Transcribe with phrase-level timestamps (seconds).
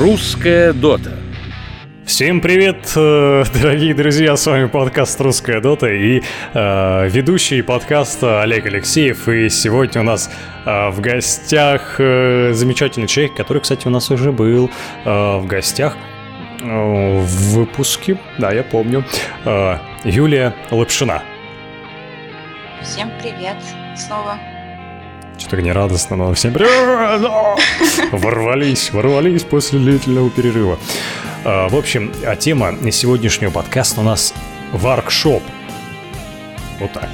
[0.00, 1.12] Русская дота.
[2.06, 6.22] Всем привет, э, дорогие друзья, с вами подкаст «Русская дота» и
[6.54, 9.28] э, ведущий подкаста Олег Алексеев.
[9.28, 10.30] И сегодня у нас
[10.64, 14.70] э, в гостях э, замечательный человек, который, кстати, у нас уже был
[15.04, 15.98] э, в гостях
[16.62, 19.04] э, в выпуске, да, я помню,
[19.44, 21.22] э, Юлия Лапшина.
[22.82, 23.58] Всем привет
[23.94, 24.38] снова.
[25.40, 26.52] Что-то не радостно, но всем!
[28.12, 30.78] Ворвались, ворвались после длительного перерыва.
[31.44, 34.34] А, в общем, а тема сегодняшнего подкаста у нас
[34.72, 35.42] воркшоп.
[36.78, 37.08] Вот так.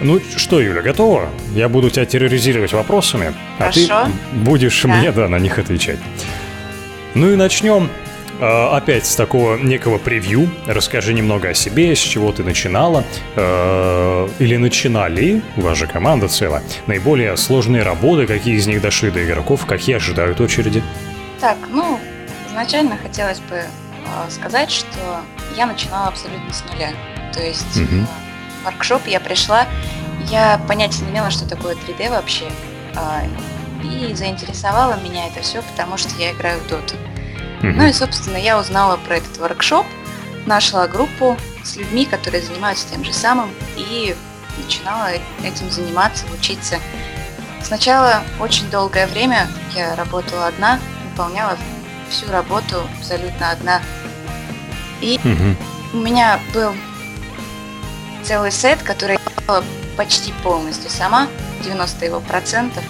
[0.00, 1.30] Ну что, Юля, готова?
[1.54, 3.80] Я буду тебя терроризировать вопросами, Хорошо.
[3.90, 4.88] а ты будешь Да.
[4.88, 5.98] мне, да, на них отвечать.
[7.14, 7.88] Ну и начнем
[8.40, 10.48] опять с такого некого превью.
[10.66, 13.04] Расскажи немного о себе, с чего ты начинала,
[13.36, 15.42] э, или начинали,
[15.74, 20.82] же команда целая, наиболее сложные работы, какие из них дошли до игроков, какие ожидают очереди.
[21.40, 21.98] Так, ну,
[22.48, 25.20] изначально хотелось бы э, сказать, что
[25.56, 26.90] я начинала абсолютно с нуля.
[27.32, 28.04] То есть э,
[28.62, 29.66] в воркшоп я пришла,
[30.30, 32.44] я понятия не имела, что такое 3D вообще.
[32.96, 33.22] а,
[33.82, 36.94] И заинтересовало меня это все, потому что я играю в доту.
[37.64, 37.78] Мгм.
[37.78, 39.86] Ну и, собственно, я узнала про этот воркшоп,
[40.44, 44.14] нашла группу с людьми, которые занимаются тем же самым, и
[44.62, 45.08] начинала
[45.42, 46.78] этим заниматься, учиться.
[47.62, 50.78] Сначала очень долгое время я работала одна,
[51.10, 51.56] выполняла
[52.10, 53.80] всю работу абсолютно одна.
[55.00, 55.56] Мгм.
[55.94, 56.74] У меня был
[58.22, 59.64] целый сет, который я делала
[59.96, 61.28] почти полностью сама,
[61.62, 62.84] 90 его процентов.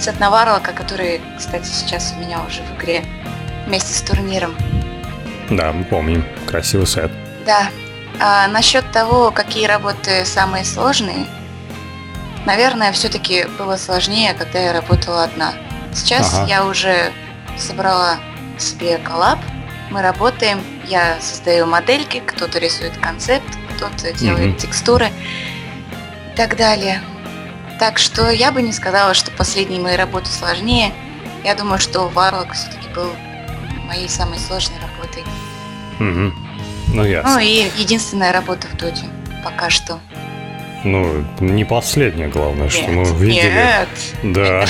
[0.00, 3.04] Сет Наварлока, который, кстати, сейчас у меня уже в игре
[3.68, 4.56] вместе с турниром.
[5.50, 6.24] Да, мы помним.
[6.46, 7.10] Красивый сет.
[7.46, 7.68] Да.
[8.20, 11.26] А насчет того, какие работы самые сложные,
[12.46, 15.52] наверное, все-таки было сложнее, когда я работала одна.
[15.94, 16.46] Сейчас Ага.
[16.48, 17.12] я уже
[17.56, 18.16] собрала
[18.58, 19.38] себе коллаб,
[19.90, 23.46] мы работаем, я создаю модельки, кто-то рисует концепт,
[23.76, 24.56] кто-то делает Мгм.
[24.56, 25.08] текстуры
[26.32, 27.00] и так далее.
[27.78, 30.92] Так что я бы не сказала, что последние мои работы сложнее.
[31.44, 33.10] Я думаю, что Варлок все-таки был
[33.88, 35.24] моей самой сложной работой.
[35.98, 36.34] Мгм.
[36.94, 37.32] Ну, ясно.
[37.32, 39.06] Ну и единственная работа в доте
[39.42, 39.98] пока что.
[40.84, 43.52] Ну, не последнее, главное, что мы Нет, видели.
[43.52, 43.88] Нет.
[44.22, 44.64] Да.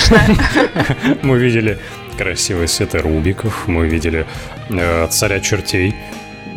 [1.21, 1.77] Мы видели
[2.17, 4.25] красивые сеты Рубиков, мы видели
[4.69, 5.95] э, царя чертей.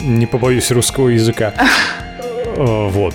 [0.00, 1.52] Не побоюсь русского языка.
[2.54, 3.14] Э, Вот.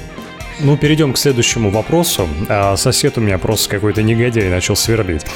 [0.59, 2.27] Ну, перейдем к следующему вопросу.
[2.49, 5.25] А сосед у меня просто какой-то негодяй начал сверлить.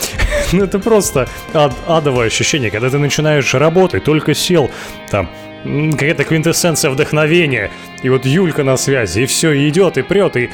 [0.54, 4.70] Ну, это просто ад- адовое ощущение, когда ты начинаешь работать, только сел,
[5.10, 5.30] там,
[5.64, 7.72] какая-то квинтэссенция вдохновения,
[8.04, 10.50] и вот Юлька на связи, и все, и идет, и прет, и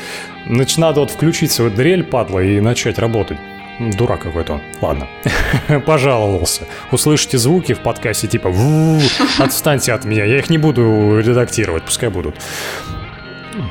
[0.46, 3.40] значит, надо вот включить свою дрель, падла, и начать работать.
[3.80, 4.62] Дурак какой-то он.
[4.82, 5.08] Ладно.
[5.88, 6.68] Пожаловался.
[6.92, 9.00] Услышите звуки в подкасте типа «Ву,
[9.40, 12.36] «Отстаньте от меня, я их не буду редактировать, пускай будут».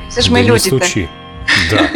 [0.09, 0.77] Все Да мы не люди-то.
[0.77, 1.09] стучи.
[1.71, 1.89] Да.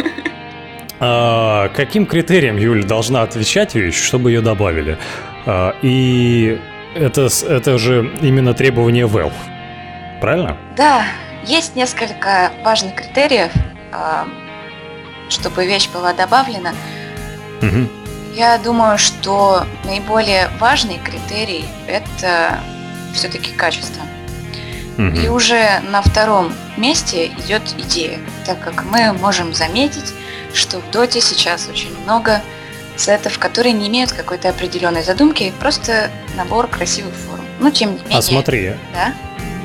[1.04, 4.98] А, каким критериям Юля должна отвечать вещь, чтобы ее добавили?
[5.46, 6.60] А, и
[6.94, 9.32] это, это же именно требование Valve.
[10.20, 10.56] Правильно?
[10.76, 11.04] Да,
[11.44, 13.50] есть несколько важных критериев,
[13.92, 14.26] а,
[15.28, 16.72] чтобы вещь была добавлена.
[17.60, 17.88] Мгм.
[18.34, 22.60] Я думаю, что наиболее важный критерий– это
[23.12, 24.02] все-таки качество.
[25.10, 30.12] И уже на втором месте идет идея, так как мы можем заметить,
[30.54, 32.40] что в доте сейчас очень много
[32.96, 37.42] сетов, которые не имеют какой-то определенной задумки, просто набор красивых форм.
[37.60, 38.18] Ну, тем не менее.
[38.18, 39.14] А смотри, Да?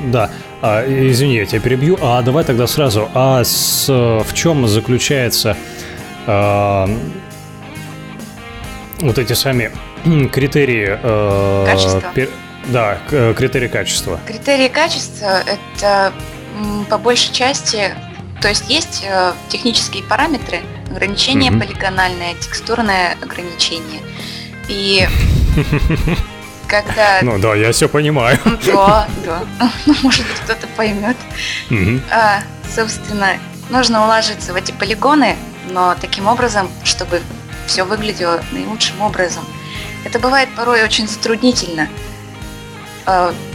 [0.06, 0.30] да,
[0.62, 1.98] а, извини, я тебя перебью.
[2.00, 3.08] А давай тогда сразу.
[3.14, 5.56] А с, э, в чем заключается
[6.26, 6.88] а,
[9.00, 9.70] вот эти сами
[10.32, 10.98] критерии?
[11.00, 12.02] э, Качества?
[12.14, 12.30] пер-
[12.68, 14.20] да, э, критерии качества.
[14.26, 16.12] Критерии качества– это
[16.88, 17.94] по большей части,
[18.40, 20.60] то есть есть э, технические параметры,
[20.90, 21.60] ограничение Мгм.
[21.60, 24.00] полигональное, текстурное ограничение.
[24.68, 25.06] И
[26.68, 27.18] когда...
[27.22, 28.38] Ну да, я все понимаю.
[28.66, 29.42] Да, да.
[29.86, 31.16] Ну, может быть, кто-то поймет.
[31.70, 32.02] Мгм.
[32.10, 32.40] А,
[32.74, 33.34] собственно,
[33.70, 35.36] нужно уложиться в эти полигоны,
[35.70, 37.22] но таким образом, чтобы
[37.66, 39.44] все выглядело наилучшим образом.
[40.04, 41.88] Это бывает порой очень затруднительно.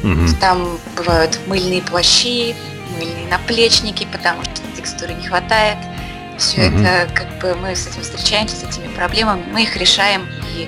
[0.03, 0.35] Мгм.
[0.39, 2.55] Там бывают мыльные плащи,
[2.97, 5.77] мыльные наплечники, потому что текстуры не хватает.
[6.37, 6.83] Все Мгм.
[6.85, 10.67] это, как бы мы с этим встречаемся, с этими проблемами, мы их решаем, и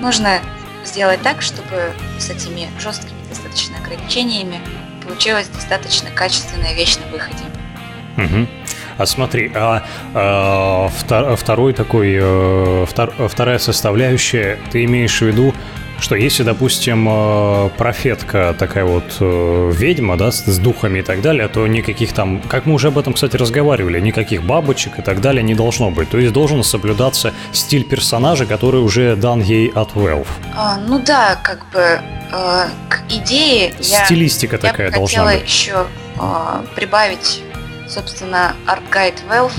[0.00, 0.40] нужно
[0.84, 4.60] сделать так, чтобы с этими жесткими достаточно ограничениями
[5.06, 7.44] получилась достаточно качественная вещь на выходе.
[8.16, 8.48] Мгм.
[8.96, 9.84] А смотри, а,
[10.14, 15.52] а, втор- второй такой, э, втор- вторая составляющая, ты имеешь в виду,
[16.04, 21.48] что если, допустим, э, профетка такая вот э, ведьма, да, с духами и так далее,
[21.48, 25.42] то никаких там, как мы уже об этом, кстати, разговаривали, никаких бабочек и так далее
[25.42, 26.10] не должно быть.
[26.10, 30.26] То есть должен соблюдаться стиль персонажа, который уже дан ей от Valve.
[30.54, 35.48] А, ну да, как бы э, к идее Стилистика я, такая я должна хотела быть.
[35.48, 35.86] еще
[36.20, 37.40] э, прибавить,
[37.88, 39.58] собственно, арт-гайд Valve,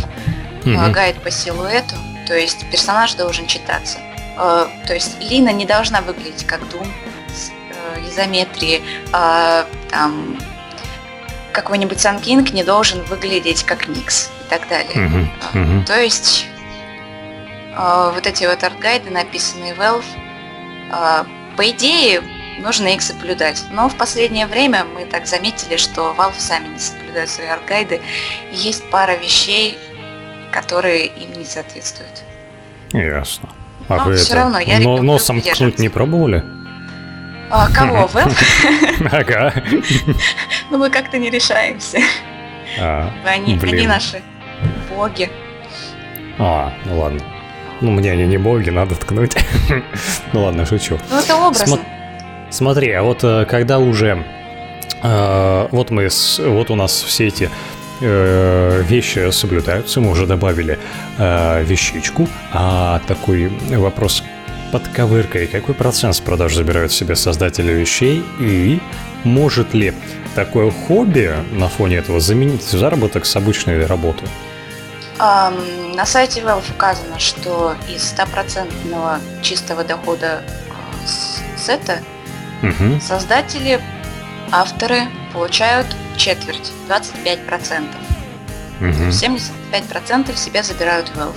[0.63, 1.95] э, гайд по силуэту,
[2.27, 3.97] то есть персонаж должен читаться.
[4.37, 6.87] Э, то есть Лина не должна выглядеть как Doom
[7.33, 10.37] с э, изометрией, а там
[11.51, 14.95] какой-нибудь Sand King не должен выглядеть как Nyx и так далее.
[14.95, 15.85] Мгм, А, мгм.
[15.85, 16.47] То есть
[17.75, 20.05] э, вот эти вот арт-гайды, написанные Valve,
[21.57, 22.21] по идее,
[22.59, 23.63] нужно их соблюдать.
[23.71, 28.01] Но в последнее время мы так заметили, что Valve сами не соблюдают свои арт-гайды.
[28.51, 29.77] Есть пара вещей,
[30.51, 32.23] которые им не соответствуют.
[32.91, 33.49] Ясно.
[33.87, 36.43] А Но вы всё это, равно, я но- носом ткнуть не пробовали?
[37.51, 39.09] А кого, Valve?
[39.11, 39.53] Ага.
[40.71, 41.99] Ну мы как-то не решаемся.
[42.79, 43.75] А, Они, Блин.
[43.75, 44.21] они наши
[44.89, 45.29] боги.
[46.39, 47.19] а, ну ладно.
[47.81, 49.35] Ну, мне они не боги, надо ткнуть.
[50.33, 50.97] Ну ладно, шучу.
[51.11, 51.75] Ну это образно.
[51.75, 51.85] Смо-
[52.49, 54.23] Смотри, а вот э, когда уже
[55.03, 57.49] э, вот мы с- вот у нас все эти
[58.01, 60.77] э, вещи соблюдаются, мы уже добавили
[61.17, 64.23] э, вещичку, а такой вопрос
[64.71, 68.79] под ковыркой, какой процент с продаж забирают себе создатели вещей и
[69.23, 69.93] может ли
[70.35, 74.25] такое хобби на фоне этого заменить заработок с обычной работы?
[75.17, 75.55] Ам,
[75.95, 81.99] на сайте Valve указано, что из стопроцентного чистого дохода э, с сета
[82.61, 82.99] Мгм.
[82.99, 83.79] создатели,
[84.51, 85.03] авторы
[85.33, 85.87] получают
[86.17, 87.83] четверть, 25%.
[88.79, 89.09] Мгм.
[89.09, 91.35] 75% себе забирают Valve.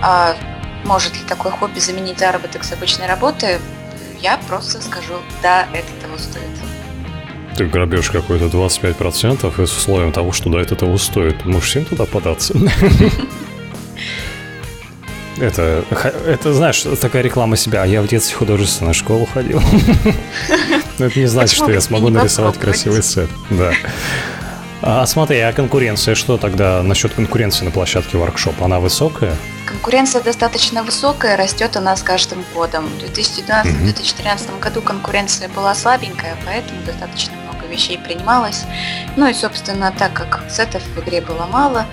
[0.00, 0.36] А
[0.84, 3.58] может ли такое хобби заменить заработок с обычной работы?
[4.20, 6.44] Я просто скажу, да, это того стоит.
[7.56, 11.44] Ты грабеж какой-то 25% и с условием того, что да, это того стоит.
[11.44, 12.54] Можешь всем туда податься?
[15.40, 15.84] Это,
[16.26, 17.82] это, знаешь, такая реклама себя.
[17.82, 19.62] А я в детстве художественную школу ходил.
[20.98, 23.30] Но это не значит, что я смогу нарисовать красивый сет.
[23.50, 23.72] Да.
[24.80, 28.62] А смотри, а конкуренция, что тогда насчет конкуренции на площадке воркшоп?
[28.62, 29.34] Она высокая?
[29.66, 32.86] Конкуренция достаточно высокая, растет она с каждым годом.
[32.86, 38.62] В 2012-2013 году конкуренция была слабенькая, поэтому достаточно много вещей принималось.
[39.16, 41.84] Ну и, собственно, так как сетов в игре было мало,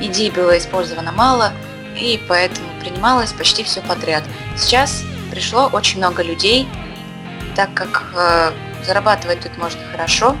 [0.00, 1.52] идей было использовано мало,
[1.96, 4.24] и поэтому принималось почти все подряд.
[4.56, 6.68] Сейчас пришло очень много людей,
[7.56, 8.52] так как э,
[8.84, 10.36] зарабатывать тут можно хорошо.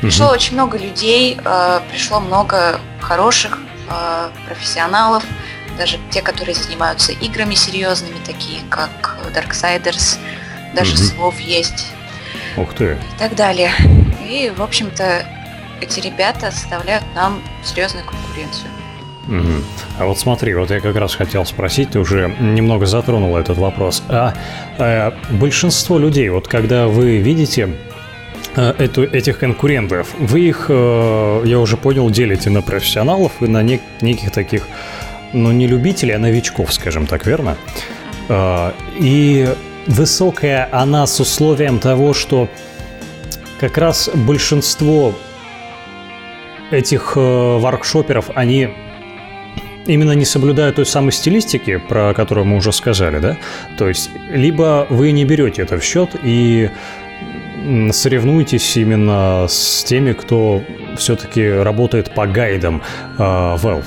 [0.00, 0.34] Пришло Мгм.
[0.34, 3.58] очень много людей, э, пришло много хороших
[3.90, 5.24] э, профессионалов,
[5.78, 10.18] даже те, которые занимаются играми серьезными, такие как Darksiders,
[10.74, 11.02] даже Мгм.
[11.04, 11.86] Слов есть
[12.56, 12.92] Ух ты.
[12.94, 13.72] и так далее.
[14.26, 15.26] И, в общем-то,
[15.80, 18.70] эти ребята составляют нам серьезную конкуренцию.
[19.98, 24.02] А вот смотри, вот я как раз хотел спросить, ты уже немного затронул этот вопрос.
[24.08, 24.34] А
[24.78, 27.70] э, большинство людей, вот когда вы видите
[28.56, 33.62] э, эту, этих конкурентов, вы их, э, я уже понял, делите на профессионалов и на
[33.62, 34.66] нек- неких таких,
[35.32, 37.56] ну не любителей, а новичков, скажем так, верно?
[38.98, 39.48] И
[39.86, 42.48] высокая она с условием того, что
[43.60, 45.14] как раз большинство
[46.70, 48.70] этих э, воркшоперов, они
[49.86, 53.36] именно не соблюдают той самой стилистики, про которую мы уже сказали, да?
[53.78, 56.70] То есть, либо вы не берете это в счет и
[57.92, 60.62] соревнуетесь именно с теми, кто
[60.96, 62.82] все-таки работает по гайдам
[63.18, 63.86] э, Valve.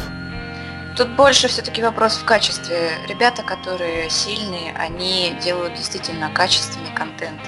[0.95, 2.89] Тут больше все-таки вопрос в качестве.
[3.07, 7.39] Ребята, которые сильные, они делают действительно качественный контент.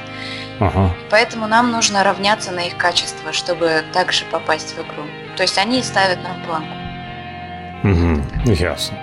[0.60, 0.94] Ага.
[1.10, 5.04] Поэтому нам нужно равняться на их качество, чтобы также попасть в игру.
[5.36, 6.79] То есть они ставят нам планку.
[7.84, 8.98] Угу, ясно.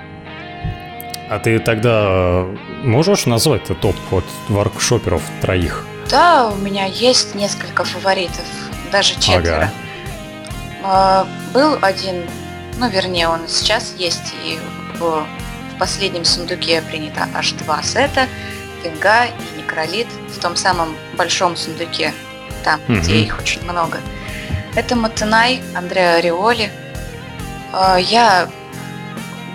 [1.29, 5.85] А ты тогда э, можешь назвать топ вот воркшоперов троих?
[6.09, 8.45] Да, у меня есть несколько фаворитов,
[8.93, 9.71] даже четверо.
[10.85, 12.23] А, Был один,
[12.79, 14.59] ну вернее он сейчас есть, и
[15.01, 15.27] в,
[15.81, 18.29] последнем сундуке принято аж два сета,
[18.83, 22.15] Пинга и Некролит, в том самом большом сундуке,
[22.65, 23.01] там, Мгм.
[23.01, 23.99] где их очень много.
[24.77, 26.71] Это Матенай, Андреа Риоли.
[27.73, 28.49] А, Я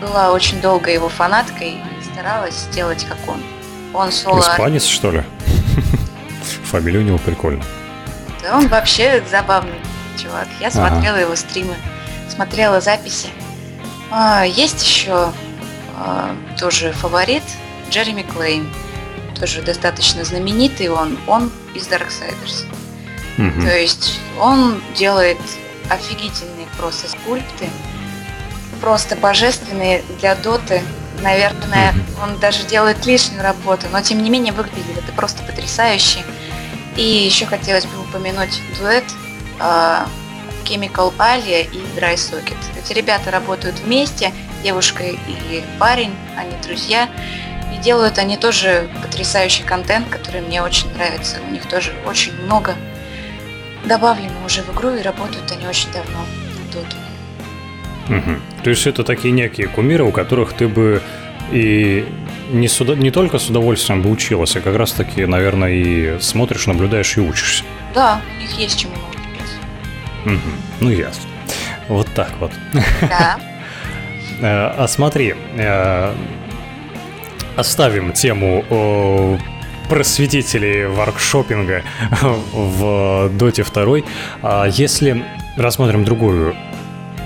[0.02, 3.42] была очень долго его фанаткой и старалась сделать как он.
[3.94, 5.24] Он соло Испанец, что ли?
[6.66, 7.64] Фамилия у него прикольная.
[8.42, 9.80] Да он вообще забавный
[10.22, 10.48] чувак.
[10.60, 10.90] Я Ага.
[10.90, 11.76] смотрела его стримы,
[12.30, 13.30] смотрела записи.
[14.10, 15.32] А, есть еще
[15.98, 17.44] а, тоже фаворит
[17.90, 18.68] Джереми Клейн.
[19.40, 22.66] тоже достаточно знаменитый он, он из Darksiders.
[23.38, 23.62] Угу.
[23.62, 25.40] То есть он делает
[25.90, 27.70] офигительные просто скульпты,
[28.82, 30.82] просто божественные для доты.
[31.22, 32.24] Наверное, угу.
[32.24, 36.24] он даже делает лишнюю работу, но тем не менее выглядит это просто потрясающе.
[36.98, 39.04] И еще хотелось бы упомянуть дуэт
[39.60, 40.06] э,
[40.66, 42.58] Chemical Alia и Dry Socket.
[42.78, 44.34] Эти ребята работают вместе,
[44.64, 47.08] девушка и парень, они друзья.
[47.74, 51.38] И делают они тоже потрясающий контент, который мне очень нравится.
[51.48, 52.76] У них тоже очень много
[53.86, 56.26] добавлено уже в игру, и работают они очень давно
[56.74, 56.86] тут.
[58.10, 58.64] Угу.
[58.64, 61.02] То есть это такие некие кумиры, у которых ты бы
[61.52, 62.06] и
[62.52, 66.68] не, суда, не только с удовольствием бы училась, а как раз таки, наверное, и смотришь,
[66.68, 67.64] наблюдаешь и учишься.
[67.94, 69.56] Да, у них есть чему научиться.
[70.26, 70.52] Угу.
[70.82, 71.30] Ну, ясно.
[71.88, 72.52] Вот так вот.
[73.02, 73.40] Да.
[74.44, 76.16] Э, а смотри, э,
[77.56, 79.38] оставим тему
[79.88, 81.84] просветителей воркшопинга
[82.52, 83.98] в Доте 2.
[84.42, 85.24] А если
[85.58, 86.56] рассмотрим другую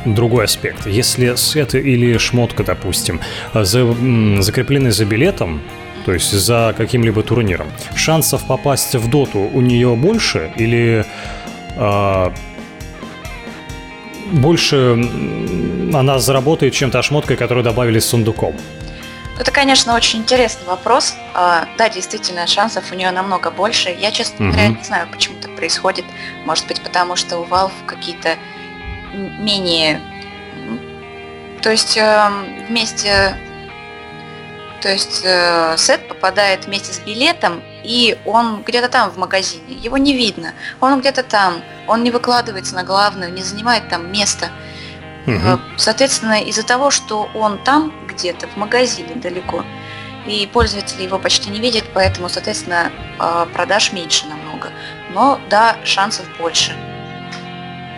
[0.06, 0.86] другой аспект.
[0.86, 3.20] Если сет или шмотка, допустим,
[3.54, 3.96] за,
[4.42, 5.62] закреплены за билетом,
[6.06, 11.06] то есть за каким-либо турниром, шансов попасть в доту у нее больше или
[11.76, 12.32] э,
[14.32, 14.94] больше
[15.94, 18.56] она заработает, чем та шмотка, которую добавили с сундуком?
[19.38, 21.14] Это, конечно, очень интересный вопрос.
[21.34, 23.90] А, да, действительно, шансов у нее намного больше.
[23.90, 26.06] Я, честно говоря, не знаю, почему так происходит.
[26.46, 28.38] Может быть, потому что у Valve какие-то
[29.16, 30.02] менее...
[31.62, 33.36] То есть эм, вместе...
[34.82, 39.74] То есть э, сет попадает вместе с билетом, и он где-то там в магазине.
[39.74, 40.54] Его не видно.
[40.80, 41.62] Он где-то там.
[41.88, 44.52] Он не выкладывается на главную, не занимает там место.
[45.26, 45.60] Угу.
[45.78, 49.64] Соответственно, из-за того, что он там где-то в магазине далеко,
[50.28, 54.70] и пользователи его почти не видят, поэтому, соответственно, э, продаж меньше намного.
[55.14, 56.76] Но да, шансов больше.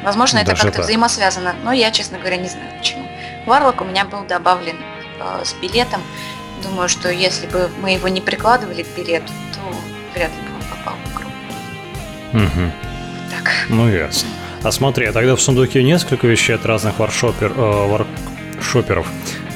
[0.08, 3.06] Возможно, это как-то взаимосвязано, но я, честно говоря, не знаю почему.
[3.46, 4.78] Варлок у меня был добавлен
[5.20, 6.02] э, с билетом.
[6.64, 9.60] Думаю, что если бы мы его не прикладывали к билету, то
[10.16, 12.46] вряд ли бы он попал в игру.
[12.46, 12.72] Угу.
[13.36, 13.52] Так.
[13.68, 14.30] Ну, ясно.
[14.64, 18.06] А смотри, а тогда в сундуке несколько вещей от разных варшопер, э,
[18.56, 19.08] варшоперов.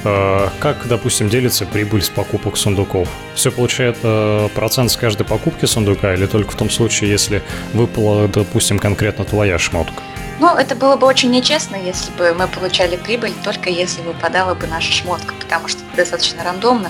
[0.04, 3.08] Э, как, допустим, делится прибыль с покупок сундуков?
[3.36, 7.42] Все получает э, процент с каждой покупки сундука или только в том случае, если
[7.74, 10.04] выпала, допустим, конкретно твоя шмотка?
[10.42, 14.66] Ну, это было бы очень нечестно, если бы мы получали прибыль только если выпадала бы
[14.66, 16.90] наша шмотка, потому что это достаточно рандомно.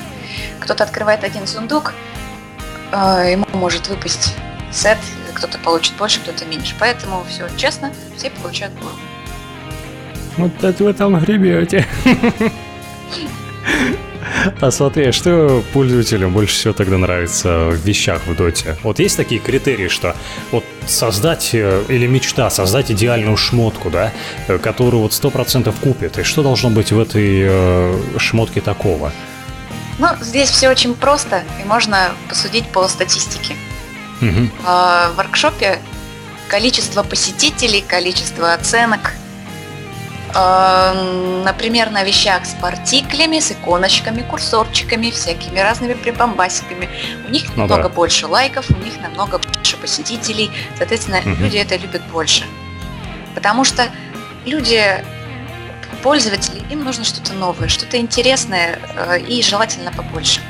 [0.62, 1.94] Кто-то открывает один сундук,
[2.94, 4.36] э, ему может выпасть
[4.72, 4.98] сет,
[5.34, 6.76] кто-то получит больше, кто-то меньше.
[6.80, 8.92] Поэтому все честно, все получают было.
[10.38, 11.86] Вот это вы там гребете.
[14.60, 18.78] А смотри, что пользователям больше всего тогда нравится в вещах в доте?
[18.84, 20.16] Вот есть такие критерии, что
[20.52, 24.12] вот создать э, или мечта создать идеальную шмотку, да,
[24.48, 26.18] э, которую вот сто процентов купит.
[26.20, 29.12] И что должно быть в этой э, шмотке такого?
[30.00, 33.56] Ну, здесь все очень просто, и можно посудить по статистике.
[34.22, 34.50] Угу.
[34.64, 35.80] В воркшопе
[36.48, 39.14] количество посетителей, количество оценок–
[40.34, 46.90] например, на вещах с партиклями, с иконочками, курсорчиками, всякими разными прибамбасиками.
[47.28, 47.90] У них ну, намного да.
[47.90, 51.30] больше лайков, у них намного больше посетителей, соответственно, угу.
[51.44, 52.46] люди это любят больше.
[53.36, 53.88] Потому что
[54.46, 54.84] люди,
[56.04, 60.42] пользователи, им нужно что-то новое, что-то интересное э, и желательно побольше.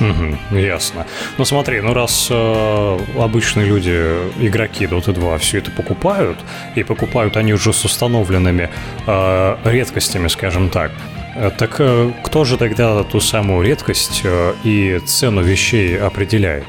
[0.00, 1.06] Угу, ясно.
[1.38, 3.90] Ну смотри, ну раз э, обычные люди,
[4.38, 6.38] игроки Dota 2 все это покупают,
[6.76, 8.70] и покупают они уже с установленными
[9.06, 10.92] э, редкостями, скажем так,
[11.34, 16.66] э, так э, кто же тогда ту самую редкость э, и цену вещей определяет?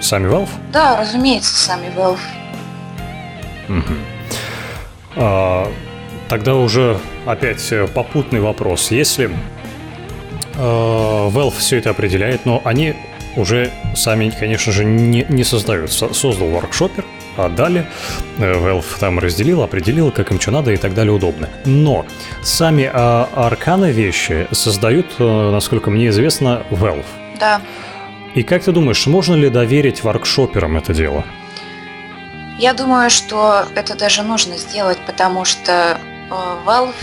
[0.00, 0.50] Сами Valve?
[0.72, 2.18] Да, разумеется, сами Valve.
[3.68, 3.94] Угу.
[5.16, 5.72] А,
[6.28, 8.90] тогда уже опять э, попутный вопрос.
[8.90, 9.30] Если
[10.56, 12.94] Valve все это определяет, но они
[13.36, 15.92] уже сами, конечно же, не, не создают.
[15.92, 17.04] Создал воркшопер,
[17.36, 17.86] отдали,
[18.38, 21.48] э, Valve там разделил, определил, как им что надо и так далее удобно.
[21.64, 22.06] Но
[22.42, 27.04] сами а, арканы вещи создают, э, насколько мне известно, Valve.
[27.40, 27.60] Да.
[28.34, 31.24] И как ты думаешь, можно ли доверить воркшоперам это дело?
[32.58, 35.98] Я думаю, что это даже нужно сделать, потому что
[36.30, 36.94] Valve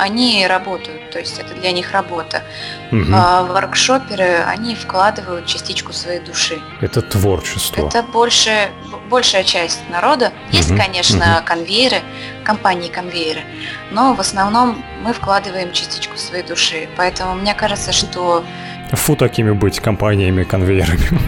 [0.00, 2.42] они работают, то есть это для них работа.
[2.90, 3.12] Угу.
[3.12, 6.60] А воркшоперы, они вкладывают частичку своей души.
[6.80, 7.86] Это творчество.
[7.86, 8.70] Это больше,
[9.08, 10.32] большая часть народа.
[10.50, 10.80] Есть, угу.
[10.80, 11.46] конечно, угу.
[11.46, 12.02] конвейеры,
[12.44, 13.42] компании-конвейеры,
[13.90, 16.88] но в основном мы вкладываем частичку своей души.
[16.96, 18.44] Поэтому мне кажется, что
[18.92, 21.20] Фу такими быть компаниями-конвейерами.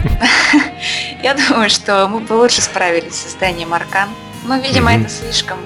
[1.23, 4.09] Я думаю, что мы бы лучше справились с созданием Аркан.
[4.45, 5.59] Но, видимо, это слишком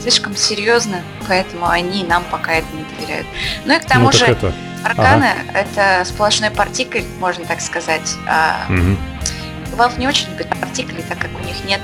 [0.00, 3.26] слишком серьезно, поэтому они нам пока это не доверяют.
[3.64, 4.52] Ну и к тому ну, же это...
[4.82, 5.58] Арканы ага.
[5.58, 8.14] это сплошной партикль, можно так сказать.
[8.26, 8.96] А угу.
[9.76, 11.80] Valve не очень любит партикли, так как у них нет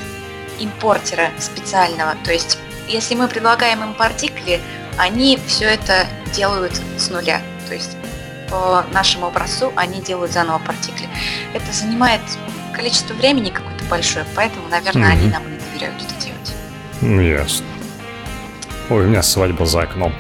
[0.59, 2.15] импортера специального.
[2.25, 2.59] То есть,
[2.89, 4.61] если мы предлагаем им партикли,
[4.97, 7.43] они все это делают с нуля.
[7.69, 7.97] То есть
[8.49, 11.09] по нашему образцу они делают заново партикли.
[11.53, 12.21] Это занимает
[12.73, 15.13] количество времени какое-то большое, поэтому, наверное, mm-hmm.
[15.13, 16.55] они нам не доверяют это делать.
[17.01, 17.67] Ну, ясно.
[18.89, 20.13] Ой, у меня свадьба за окном.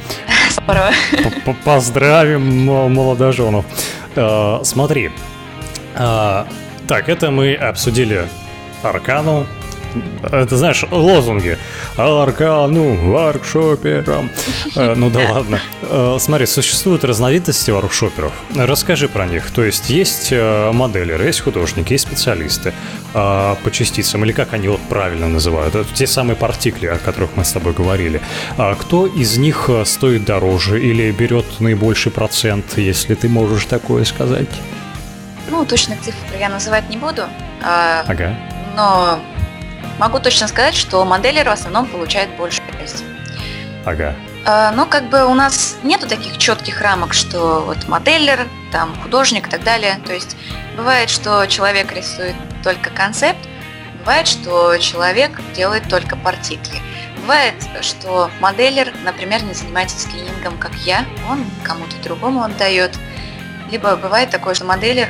[1.64, 3.64] Поздравим молодоженов.
[4.16, 5.11] Э, смотри.
[5.94, 6.44] Э,
[6.88, 8.26] так, это мы обсудили
[8.82, 9.46] Аркану,
[10.22, 11.58] это, знаешь, лозунги.
[11.96, 14.30] Аркану, воркшоперам.
[14.74, 15.60] Э, ну да ладно.
[15.82, 18.32] Э, смотри, существуют разновидности воркшоперов.
[18.54, 19.50] Расскажи про них.
[19.50, 22.72] То есть есть э, моделеры, есть художники, есть специалисты
[23.12, 25.74] по частицам, или как они вот правильно называют.
[25.74, 28.20] Это те самые партикли, о которых мы с тобой говорили.
[28.58, 34.48] А кто из них стоит дороже или берет наибольший процент, если ты можешь такое сказать?
[35.50, 37.22] Ну, точных цифр я называть не буду.
[37.62, 38.36] А, ага.
[38.76, 39.20] Но
[39.98, 43.04] Могу точно сказать, что моделер в основном получает больше часть.
[43.84, 44.14] Ага.
[44.44, 49.48] А, но как бы у нас нету таких четких рамок, что вот моделер, там художник
[49.48, 49.98] и так далее.
[50.04, 50.36] То есть
[50.76, 53.38] бывает, что человек рисует только концепт,
[54.00, 56.78] бывает, что человек делает только партикли.
[57.22, 62.96] Бывает, что моделер, например, не занимается скринингом, как я, он кому-то другому отдает.
[63.72, 65.08] Либо бывает такое, что моделер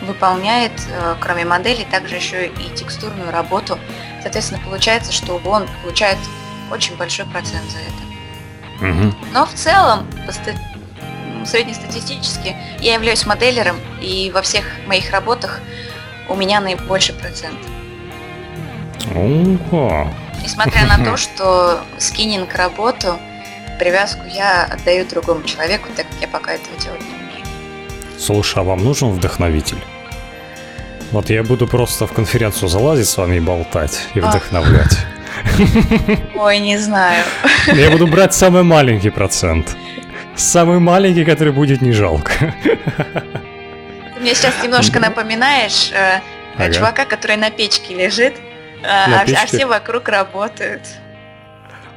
[0.00, 3.78] выполняет, э, кроме модели, также еще и текстурную работу.
[4.24, 6.16] Соответственно, получается, что он получает
[6.70, 8.90] очень большой процент за это.
[8.90, 9.14] Угу.
[9.34, 10.06] Но в целом,
[11.44, 15.60] среднестатистически, я являюсь моделером, и во всех моих работах
[16.30, 17.58] у меня наибольший процент.
[19.14, 20.10] Ого.
[20.42, 23.18] Несмотря на то, что скининг работу,
[23.78, 27.46] привязку я отдаю другому человеку, так как я пока этого делать не умею.
[28.18, 29.84] Слушай, а вам нужен вдохновитель?
[31.12, 34.28] Вот я буду просто в конференцию залазить с вами и болтать, и а.
[34.28, 34.98] вдохновлять.
[36.34, 37.24] Ой, не знаю.
[37.72, 39.76] Я буду брать самый маленький процент.
[40.36, 42.54] Самый маленький, который будет не жалко.
[44.14, 46.20] Ты мне сейчас немножко напоминаешь э,
[46.56, 46.72] ага.
[46.72, 48.34] чувака, который на печке лежит,
[48.82, 50.82] э, а, а все вокруг работают.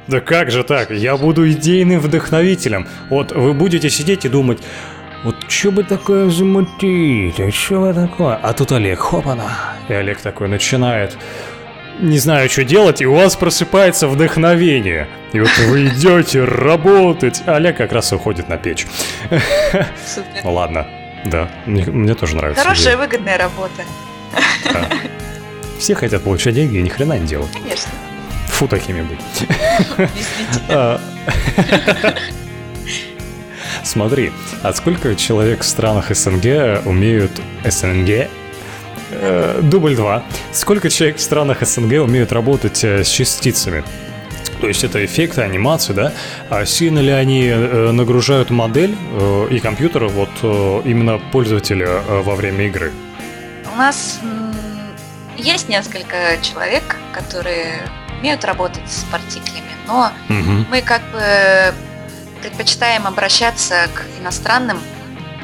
[0.06, 0.90] Да как же так?
[0.90, 2.88] Я буду идейным вдохновителем.
[3.10, 4.58] Вот вы будете сидеть и думать,
[5.24, 8.36] вот что бы такое замутить, а что бы такое?
[8.36, 9.50] А тут Олег, хопана.
[9.88, 11.16] И Олег такой начинает
[12.00, 15.08] не знаю, что делать, и у вас просыпается вдохновение.
[15.32, 17.42] И вот вы идете работать.
[17.46, 18.86] А Олег как раз уходит на печь.
[20.06, 20.44] Супер.
[20.44, 20.86] Ладно,
[21.24, 22.62] да, мне, мне тоже нравится.
[22.62, 22.96] Хорошая, идея.
[22.98, 23.82] выгодная работа.
[24.72, 24.88] Да.
[25.78, 27.50] Все хотят получать деньги и ни хрена не делать.
[27.52, 27.90] Конечно.
[28.46, 29.48] Фу такими быть.
[33.88, 37.30] Смотри, а сколько человек в странах СНГ умеют
[37.64, 38.28] СНГ
[39.10, 40.22] э, дубль 2.
[40.52, 43.82] Сколько человек в странах СНГ умеют работать э, с частицами?
[44.60, 46.12] То есть это эффекты, анимации, да?
[46.50, 48.94] А сильно ли они э, нагружают модель
[49.50, 52.92] и компьютер вот именно пользователя во время игры?
[53.72, 54.20] У нас
[55.38, 57.88] есть несколько человек, которые
[58.20, 60.66] умеют работать с партиклями, но угу.
[60.70, 61.72] мы как бы
[62.42, 64.78] предпочитаем обращаться к иностранным.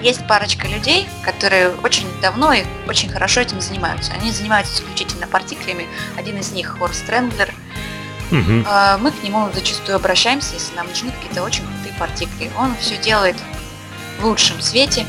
[0.03, 4.13] Есть парочка людей, которые очень давно и очень хорошо этим занимаются.
[4.13, 5.87] Они занимаются исключительно партиклями.
[6.17, 7.55] Один из них Хорст Стрэнглер.
[8.31, 8.67] Угу.
[9.01, 12.51] Мы к нему зачастую обращаемся, если нам нужны какие-то очень крутые партикли.
[12.59, 13.37] Он все делает
[14.21, 15.07] в лучшем свете.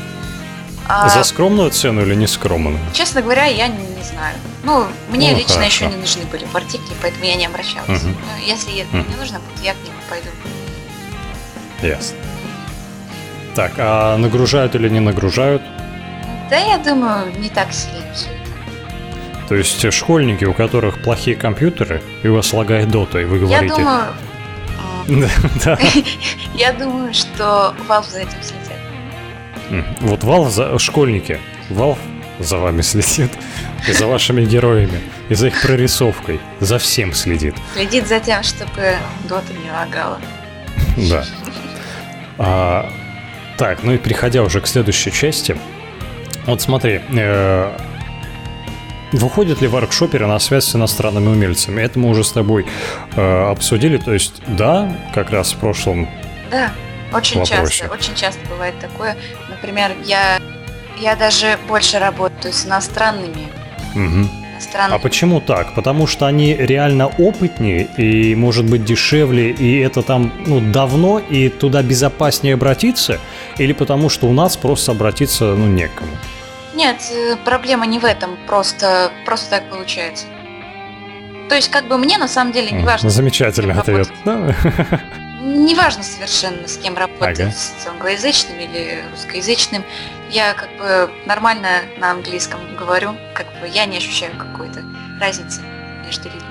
[0.88, 2.78] А За скромную цену или не скромную?
[2.92, 4.36] Честно говоря, я не, не знаю.
[4.62, 5.84] Ну, мне ну, лично хорошо.
[5.84, 8.02] еще не нужны были партикли, поэтому я не обращалась.
[8.02, 8.08] Угу.
[8.08, 8.98] Но если угу.
[8.98, 10.28] мне нужно будет, я к нему пойду.
[11.82, 12.16] Ясно.
[13.54, 15.62] Так, а нагружают или не нагружают?
[16.50, 19.48] Да, я думаю, не так сильно все это.
[19.48, 23.66] То есть школьники, у которых плохие компьютеры, и у вас лагает дота, и вы говорите...
[23.66, 24.04] Я думаю...
[26.54, 29.84] Я думаю, что Valve за этим следит.
[30.00, 30.78] Вот Valve за...
[30.78, 31.38] Школьники.
[31.70, 31.98] Valve
[32.38, 33.30] за вами следит.
[33.88, 35.00] И за вашими героями.
[35.28, 36.40] И за их прорисовкой.
[36.60, 37.54] За всем следит.
[37.74, 38.96] Следит за тем, чтобы
[39.28, 40.18] дота не лагала.
[40.96, 41.24] Да.
[42.38, 42.90] А,
[43.56, 45.56] так, ну и переходя уже к следующей части.
[46.46, 47.76] Вот смотри, э,
[49.12, 51.80] Выходит ли воркшоперы на связь с иностранными умельцами?
[51.80, 52.66] Это мы уже с тобой
[53.14, 53.98] э, обсудили.
[53.98, 56.08] То есть, да, как раз в прошлом.
[56.50, 56.72] Да,
[57.12, 57.78] очень вопросе.
[57.78, 59.16] часто, очень часто бывает такое.
[59.48, 60.40] Например, я,
[60.98, 63.48] я даже больше работаю с иностранными.
[63.94, 64.28] Угу.
[64.94, 65.74] А почему так?
[65.74, 71.48] Потому что они реально опытнее и, может быть, дешевле, и это там ну, давно, и
[71.48, 73.20] туда безопаснее обратиться?
[73.58, 76.10] Или потому что у нас просто обратиться ну, некому?
[76.74, 80.26] Нет, э, проблема не в этом, просто, просто так получается.
[81.48, 83.08] То есть, как бы мне на самом деле не важно.
[83.08, 84.08] Замечательный ответ.
[85.42, 87.52] Не важно совершенно, с кем работать, ага.
[87.52, 89.84] с англоязычным или русскоязычным.
[90.30, 94.82] Я как бы нормально на английском говорю, как бы я не ощущаю какой-то
[95.20, 95.60] разницы
[96.04, 96.42] между людьми.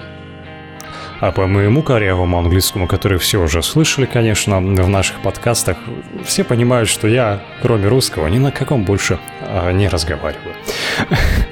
[1.22, 5.78] А по моему корявому английскому, который все уже слышали, конечно, в наших подкастах,
[6.26, 10.56] все понимают, что я, кроме русского, ни на каком больше а, не разговариваю.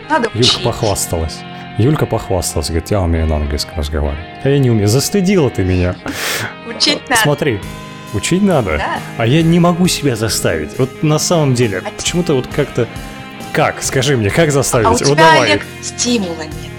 [0.09, 1.39] Надо Юлька похвасталась.
[1.77, 4.25] Юлька похвасталась, говорит, я умею на английском разговаривать.
[4.43, 4.87] А я не умею.
[4.87, 5.95] Застыдила ты меня.
[6.67, 7.21] Учить надо.
[7.21, 7.59] Смотри,
[8.13, 8.77] учить надо.
[8.77, 8.99] Да.
[9.17, 10.77] А я не могу себя заставить.
[10.77, 12.87] Вот на самом деле, а почему-то вот как-то...
[13.51, 13.83] Как?
[13.83, 14.87] Скажи мне, как заставить?
[14.87, 15.51] А у тебя, вот давай.
[15.51, 16.71] Олег, стимула нет.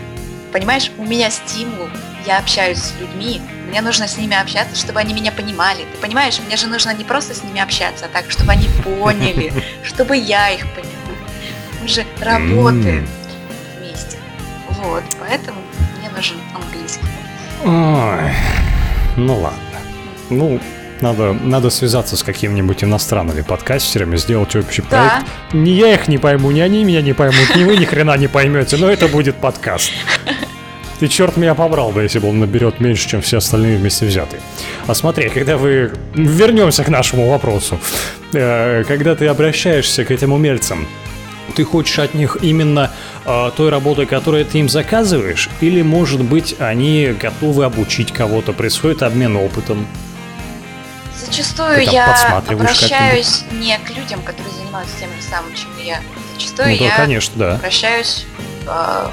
[0.52, 1.88] Понимаешь, у меня стимул
[2.26, 5.84] я общаюсь с людьми, мне нужно с ними общаться, чтобы они меня понимали.
[5.92, 9.52] Ты понимаешь, мне же нужно не просто с ними общаться, а так, чтобы они поняли,
[9.82, 10.92] чтобы я их поняла.
[11.80, 13.06] Мы же работаем
[13.78, 14.18] вместе.
[14.68, 15.58] Вот, поэтому
[15.98, 17.04] мне нужен английский.
[17.64, 18.32] Ой,
[19.16, 19.58] ну ладно.
[20.30, 20.60] Ну,
[21.04, 25.26] надо, надо связаться с какими-нибудь иностранными подкастерами, сделать общий проект.
[25.52, 25.56] Да.
[25.58, 28.26] Ни я их не пойму, ни они меня не поймут, ни вы ни хрена не
[28.26, 29.92] поймете, но это будет подкаст.
[31.00, 34.40] Ты черт меня побрал бы, если бы он наберет меньше, чем все остальные вместе взятые.
[34.86, 35.92] А смотри, когда вы...
[36.14, 37.78] Вернемся к нашему вопросу.
[38.32, 40.86] Э, когда ты обращаешься к этим умельцам,
[41.56, 42.90] ты хочешь от них именно
[43.26, 49.02] э, той работы, которую ты им заказываешь, или, может быть, они готовы обучить кого-то, происходит
[49.02, 49.86] обмен опытом?
[51.26, 56.00] Зачастую я обращаюсь не к людям, которые занимаются тем же самым, чем и я.
[56.34, 57.54] Зачастую ну, да, я конечно, да.
[57.54, 58.26] обращаюсь
[58.66, 59.08] э,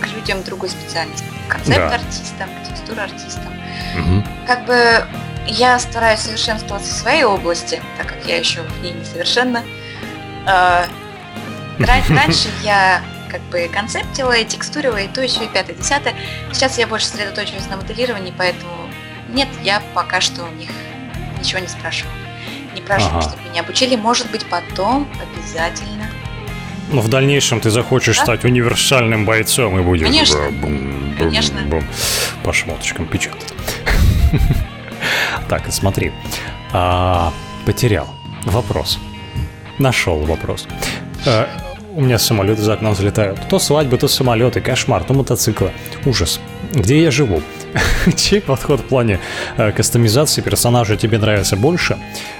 [0.00, 1.24] к людям другой специальности.
[1.48, 2.70] Концепт-артистам, да.
[2.70, 3.52] текстур-артистам.
[3.98, 4.24] Угу.
[4.46, 5.04] Как бы
[5.46, 9.64] я стараюсь совершенствоваться в своей области, так как я еще в ней несовершенна.
[10.46, 10.86] А,
[11.78, 16.14] раньше я как бы концептила и текстурила, и то, еще и пятое, десятое.
[16.52, 18.87] Сейчас я больше сосредоточиваюсь на моделировании, поэтому
[19.28, 20.70] нет, я пока что у них
[21.38, 22.14] ничего не спрашиваю.
[22.74, 23.22] Не прошу, ага.
[23.22, 23.96] чтобы меня обучили.
[23.96, 26.08] Может быть, потом обязательно
[26.90, 28.22] но в дальнейшем ты захочешь да?
[28.22, 30.38] стать универсальным бойцом и будешь Конечно.
[30.50, 31.60] Бум, бум, Конечно.
[31.62, 31.84] Бум,
[32.42, 33.52] по шмоточкам печатать.
[35.48, 36.12] Так, смотри.
[36.72, 37.32] А,
[37.64, 38.08] потерял.
[38.44, 38.98] Вопрос.
[39.78, 40.66] Нашел вопрос.
[41.26, 41.48] А,
[41.94, 43.40] у меня самолеты за окном взлетают.
[43.48, 45.72] То свадьбы, то самолеты, кошмар, то мотоциклы.
[46.04, 46.40] Ужас.
[46.74, 47.42] Где я живу?
[48.16, 49.18] Чей подход в плане
[49.56, 51.98] э, кастомизации персонажа тебе нравится больше?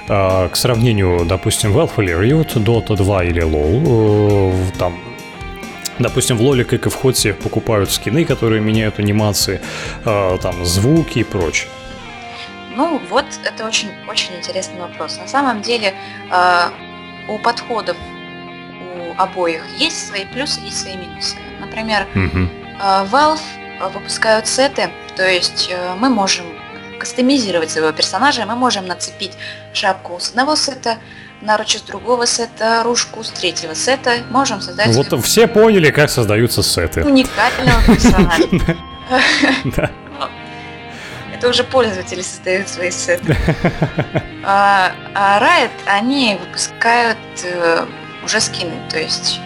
[0.08, 4.98] Э, к сравнению, допустим, Valve или Riot, Dota 2 или LoL, э, там
[5.98, 9.60] Допустим, в Лоле, как и в Хотсе, покупают скины, которые меняют анимации,
[10.04, 11.68] э, там, звуки и прочее.
[12.76, 15.18] Ну, вот это очень, очень интересный вопрос.
[15.18, 15.94] На самом деле,
[16.30, 16.70] э,
[17.28, 17.96] у подходов
[18.96, 21.36] у обоих есть свои плюсы, есть свои минусы.
[21.60, 22.48] Например, угу.
[22.80, 23.40] э, Valve
[23.92, 26.46] выпускают сеты, то есть э, мы можем
[27.00, 29.32] кастомизировать своего персонажа, мы можем нацепить
[29.74, 30.98] шапку с одного сета,
[31.42, 34.94] наручи с другого сета, ружку с третьего сета, можем создать...
[34.94, 37.02] Вот все поняли, как создаются сеты.
[37.04, 38.44] Уникального персонажа.
[41.34, 43.36] Это уже пользователи создают свои сеты.
[44.50, 47.84] А, а Riot, они выпускают э,
[48.24, 49.40] уже скины, то есть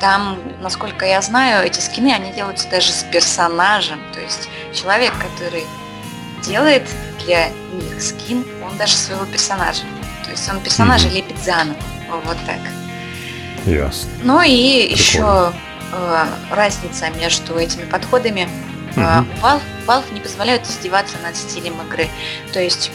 [0.00, 4.00] там, насколько я знаю, эти скины, они делаются даже с персонажем.
[4.12, 5.64] То есть человек, который
[6.44, 6.88] делает
[7.24, 9.82] для них скин, он даже своего персонажа.
[10.24, 11.14] То есть он персонажа mm-hmm.
[11.14, 11.76] лепит заново.
[12.24, 12.58] Вот так.
[13.64, 14.10] Ясно.
[14.22, 14.92] Ну и Прикольно.
[14.92, 15.52] еще
[15.92, 18.48] э, разница между этими подходами.
[18.96, 22.08] Э, Valve, Valve не позволяют издеваться над стилем игры.
[22.52, 22.90] То есть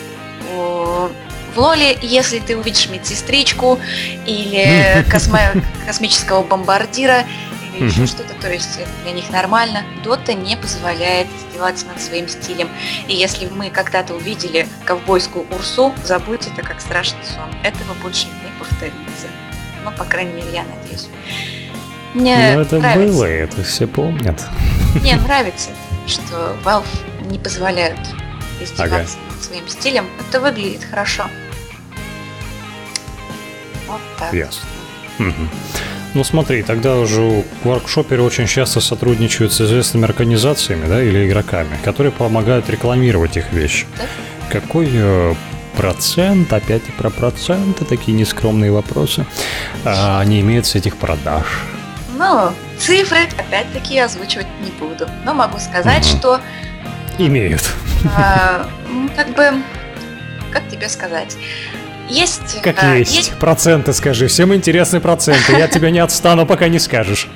[1.57, 3.79] Лоле, если ты увидишь медсестричку
[4.25, 7.25] или космо- космического бомбардира
[7.75, 9.83] или еще что-то, то есть для них нормально.
[10.03, 12.69] Дота не позволяет издеваться над своим стилем.
[13.07, 17.53] И если мы когда-то увидели ковбойскую Урсу, забудьте это как страшный сон.
[17.63, 19.27] Этого больше не повторится.
[19.83, 21.07] Ну, по крайней мере, я надеюсь.
[22.13, 23.13] Мне Но это нравится.
[23.13, 24.41] было, это все помнят.
[25.01, 25.69] Мне нравится,
[26.07, 26.85] что Valve
[27.29, 27.99] не позволяют
[28.59, 29.33] издеваться ага.
[29.35, 30.09] над своим стилем.
[30.27, 31.29] Это выглядит хорошо.
[33.87, 34.33] Вот так.
[34.33, 34.67] Ясно.
[35.19, 35.49] Угу.
[36.13, 42.11] Ну смотри, тогда уже воркшоперы очень часто сотрудничают с известными организациями, да, или игроками, которые
[42.11, 43.85] помогают рекламировать их вещи.
[43.97, 44.03] Да?
[44.49, 45.35] Какой э,
[45.75, 49.25] процент, опять и про проценты, такие нескромные вопросы,
[49.85, 51.45] а, не имеют с этих продаж?
[52.17, 55.07] Ну, цифры, опять-таки, озвучивать не буду.
[55.23, 56.17] Но могу сказать, угу.
[56.17, 56.41] что...
[57.19, 57.61] Имеют.
[58.15, 58.67] А,
[59.15, 59.61] как бы,
[60.51, 61.37] как тебе сказать?
[62.09, 62.61] Есть...
[62.61, 63.15] Как а, есть.
[63.15, 63.33] есть.
[63.33, 64.27] Проценты скажи.
[64.27, 65.53] Всем интересны проценты.
[65.53, 67.27] Я тебя не отстану, пока не скажешь.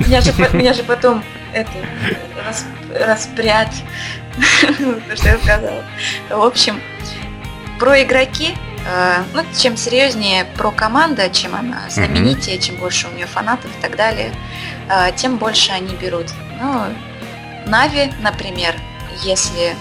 [0.00, 1.70] Меня же, меня же потом это,
[2.44, 3.82] рас, распрять,
[5.14, 5.84] что я сказала.
[6.30, 6.80] В общем,
[7.78, 8.54] про игроки,
[8.86, 13.82] э, ну, чем серьезнее про команда, чем она знаменитее, чем больше у нее фанатов и
[13.82, 14.32] так далее,
[14.88, 16.26] э, тем больше они берут.
[16.60, 16.84] Ну,
[17.66, 18.74] Нави, например,
[19.22, 19.74] если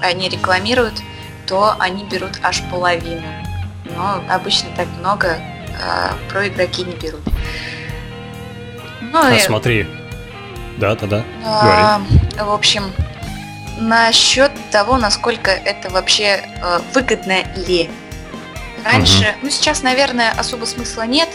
[0.00, 0.94] они рекламируют
[1.52, 3.26] то они берут аж половину.
[3.84, 5.38] Но обычно так много
[5.78, 7.20] а, про игроки не берут.
[9.02, 9.86] Ну, а и, смотри.
[10.78, 11.24] Да, да, да.
[11.44, 12.00] А,
[12.38, 12.90] в общем,
[13.78, 17.90] насчет того, насколько это вообще а, выгодно ли.
[18.82, 19.38] Раньше, угу.
[19.42, 21.28] ну сейчас, наверное, особо смысла нет.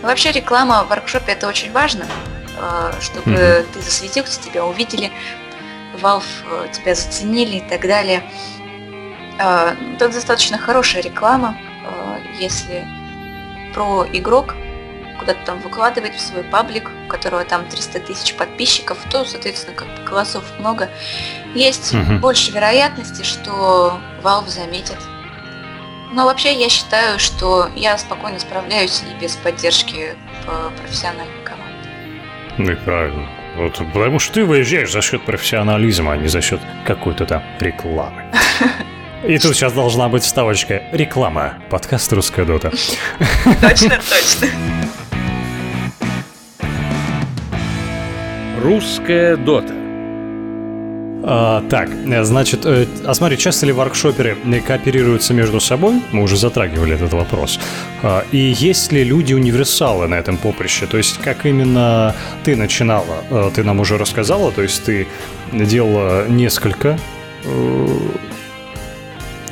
[0.00, 2.06] Но вообще реклама в воркшопе это очень важно,
[2.60, 3.66] а, чтобы угу.
[3.74, 5.10] ты засветился, тебя увидели,
[6.00, 8.22] Valve э, тебя заценили и так далее.
[9.38, 12.86] Это достаточно хорошая реклама, а, если
[13.74, 14.54] про игрок
[15.18, 19.88] куда-то там выкладывает в свой паблик, у которого там 300 тысяч подписчиков, то, соответственно, как
[19.88, 20.90] бы голосов много.
[21.54, 22.18] Есть угу.
[22.18, 24.98] больше вероятности, что Valve заметит.
[26.12, 30.14] Но вообще я считаю, что я спокойно справляюсь и без поддержки
[30.80, 31.88] профессиональной команды.
[32.58, 33.28] Ну и правильно.
[33.56, 38.30] Вот, потому что ты выезжаешь за счет профессионализма, а не за счет какой-то там рекламы.
[39.28, 40.84] И тут сейчас должна быть вставочка.
[40.92, 41.54] Реклама.
[41.68, 42.70] Подкаст «Русская дота».
[43.60, 44.48] Точно, точно.
[48.62, 49.74] «Русская дота».
[51.28, 51.88] А, так,
[52.22, 56.00] значит, э, а смотри, часто ли воркшоперы кооперируются между собой?
[56.12, 57.58] Мы уже затрагивали этот вопрос.
[58.04, 60.86] А, и есть ли люди-универсалы на этом поприще?
[60.86, 63.24] То есть, как именно ты начинала?
[63.30, 65.08] А, ты нам уже рассказала, то есть ты
[65.52, 66.96] делала несколько
[67.42, 67.98] э,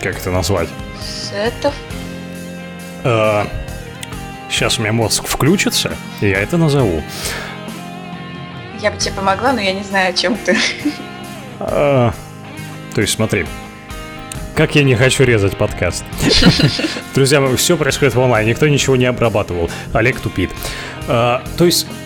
[0.05, 0.69] как это назвать?
[1.01, 1.73] Сетов.
[3.05, 3.47] А,
[4.51, 7.03] сейчас у меня мозг включится, и я это назову.
[8.81, 10.57] Я бы тебе помогла, но я не знаю, о чем ты.
[11.59, 12.13] А,
[12.95, 13.47] то есть смотри,
[14.55, 16.05] как я не хочу резать подкаст.
[17.15, 19.71] Друзья, все происходит в онлайн, никто ничего не обрабатывал.
[19.95, 20.51] Олег тупит.
[21.09, 22.04] А, то есть Э,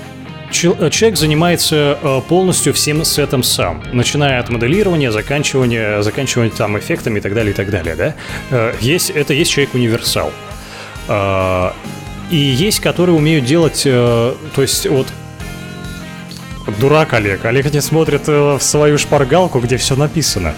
[0.51, 7.21] человек занимается э, полностью всем сетом сам, начиная от моделирования, заканчивания, заканчивания там эффектами и
[7.21, 8.15] так далее, и так далее, да?
[8.51, 10.33] Э, есть, это есть человек-универсал.
[12.31, 15.07] И есть, которые умеют делать, то есть вот
[16.79, 17.45] дурак Олег.
[17.47, 20.55] Олег не смотрит в свою шпаргалку, где все написано.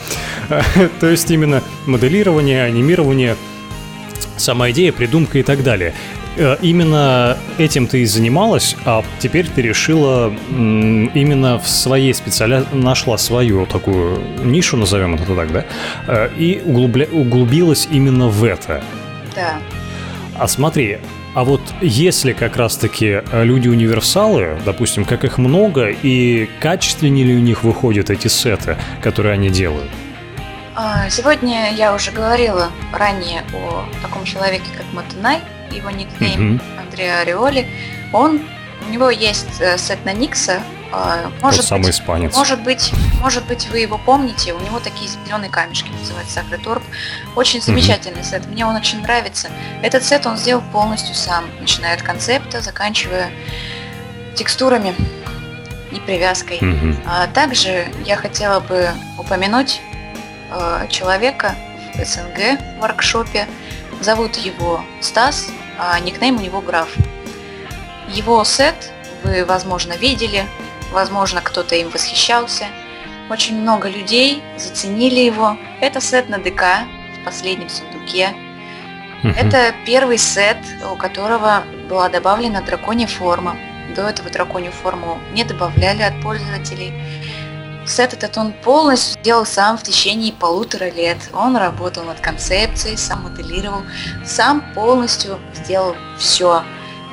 [1.01, 3.37] То есть именно моделирование, анимирование,
[4.37, 5.95] сама идея, придумка и так далее.
[6.37, 12.65] Э, именно этим ты и занималась, а теперь ты решила именно в своей специали...
[12.73, 15.65] нашла свою такую нишу, назовем это так, да,
[16.07, 17.07] э, и углубля...
[17.11, 18.83] углубилась именно в это.
[19.35, 19.59] Да.
[20.39, 20.99] А смотри,
[21.35, 27.41] а вот если как раз-таки э, люди-универсалы, допустим, как их много, и качественнее ли у
[27.41, 29.91] них выходят эти сеты, которые они делают?
[30.75, 35.41] А, сегодня я уже говорила ранее о таком человеке, как Матунай,
[35.73, 36.65] его никнейм угу.
[36.79, 37.67] Андреа Ореоли,
[38.13, 38.41] он,
[38.87, 42.35] у него есть э, сет на Никса, а, может Тот быть, испанец.
[42.35, 44.53] Может быть, может быть, вы его помните.
[44.53, 46.83] У него такие зеленые камешки называется Сакреторп.
[47.37, 48.31] Очень замечательный mm-hmm.
[48.31, 48.47] сет.
[48.47, 49.51] Мне он очень нравится.
[49.83, 53.31] Этот сет он сделал полностью сам, начиная от концепта, заканчивая
[54.35, 54.95] текстурами
[55.93, 56.59] и привязкой.
[56.59, 57.03] Mm-hmm.
[57.07, 59.81] А также я хотела бы упомянуть
[60.51, 61.55] э, человека
[61.95, 63.47] в СНГ в воркшопе.
[64.01, 66.95] Зовут его Стас а никнейм у него граф.
[68.09, 68.93] Его сет
[69.25, 70.45] вы, возможно, видели,
[70.93, 72.67] возможно, кто-то им восхищался.
[73.31, 75.57] Очень много людей заценили его.
[75.81, 76.87] Это сет на ДК
[77.19, 78.35] в последнем сундуке.
[79.23, 79.35] Uh-huh.
[79.37, 80.59] Это первый сет,
[80.93, 83.57] у которого была добавлена драконья форма.
[83.97, 86.93] До этого драконью форму не добавляли от пользователей.
[87.87, 91.19] Сет этот он полностью сделал сам в течение полутора лет.
[91.33, 93.83] Он работал над концепцией, сам моделировал,
[94.25, 96.63] сам полностью сделал все.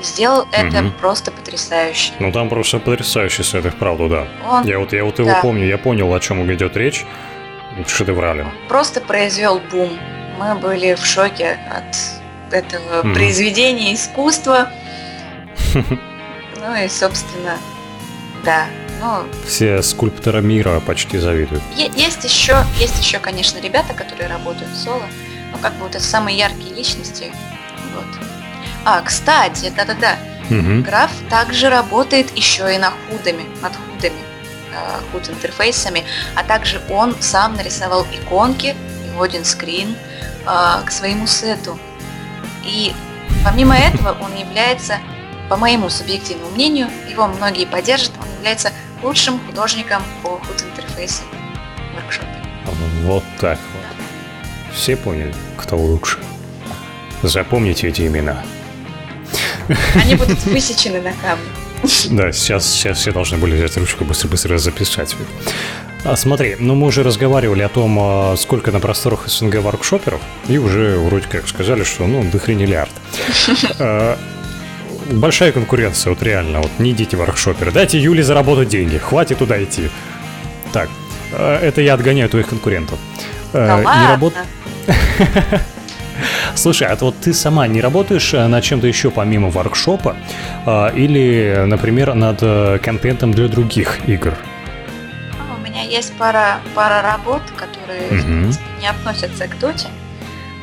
[0.02, 0.92] Сделал это угу.
[1.00, 2.12] просто потрясающе.
[2.20, 4.28] Ну там просто потрясающий сет, и вправду, да.
[4.48, 4.64] Он...
[4.66, 5.42] Я вот, я вот его да.
[5.42, 7.06] помню, я понял, о чем идет речь.
[7.88, 8.48] шедеврален.
[8.68, 9.98] Просто произвел бум.
[10.38, 13.14] Мы были в шоке от этого mm.
[13.14, 14.70] произведения искусства.
[16.60, 17.58] Ну и, собственно,
[18.44, 18.66] да.
[19.00, 21.64] Ну, Все скульпторы мира почти завидуют.
[21.76, 25.06] Есть еще, есть еще, конечно, ребята, которые работают в соло,
[25.52, 27.32] но как бы вот это самые яркие личности.
[27.94, 28.06] Вот.
[28.86, 30.18] А, кстати, да-да-да,
[30.50, 30.82] угу.
[30.82, 34.22] граф также работает еще и над худами, над худами,
[34.74, 36.04] э, худ интерфейсами,
[36.36, 39.96] а также он сам нарисовал иконки и один скрин
[40.46, 41.80] э, к своему сету.
[42.66, 42.94] И
[43.44, 44.98] помимо этого он является,
[45.50, 51.24] по моему субъективному мнению, его многие поддержат, он является лучшим художником по худ интерфейсу
[51.92, 52.28] в воркшопе.
[53.04, 54.76] Вот так вот.
[54.76, 56.18] Все поняли, кто лучше.
[57.24, 58.44] Запомните эти имена.
[59.96, 61.46] Они будут высечены на камне.
[62.10, 65.16] Да, сейчас, сейчас все должны были взять ручку быстро-быстро записать.
[66.04, 70.58] А, смотри, ну мы уже разговаривали о том, а, сколько на просторах СНГ воркшоперов, и
[70.58, 72.92] уже вроде как сказали, что ну дохренелиард.
[73.80, 74.18] А,
[75.12, 77.72] большая конкуренция, вот реально, вот не идите воркшоперы.
[77.72, 79.90] Дайте Юле заработать деньги, хватит туда идти.
[80.74, 80.90] Так,
[81.32, 83.00] э, это я отгоняю твоих конкурентов.
[83.54, 84.34] Э, да не работ...
[86.56, 90.16] Слушай, а вот ты сама не работаешь э, над чем-то еще помимо воркшопа?
[90.96, 92.40] Или, например, над
[92.82, 94.34] контентом для других игр?
[95.40, 98.54] А, у меня есть пара, пара работ, которые угу.
[98.82, 99.88] не относятся к доте.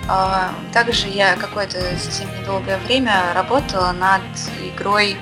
[0.09, 4.23] А, также я какое-то совсем недолгое время работала над
[4.63, 5.17] игрой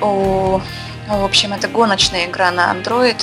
[0.00, 0.60] о,
[1.08, 3.22] ну, в общем, это гоночная игра на Android.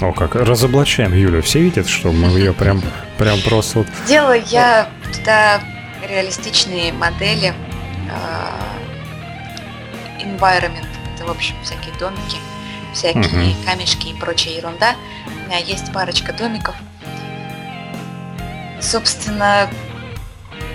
[0.00, 1.42] О, как разоблачаем Юлю.
[1.42, 2.82] Все видят, что мы ее прям,
[3.18, 3.78] прям просто...
[3.78, 3.86] Вот...
[4.06, 5.60] Делала я туда
[6.06, 7.54] реалистичные модели
[8.10, 8.62] uh,
[10.20, 10.86] environment.
[11.14, 12.38] Это, в общем, всякие домики,
[12.92, 14.96] всякие камешки и прочая ерунда.
[15.26, 16.74] У меня есть парочка домиков,
[18.86, 19.68] собственно...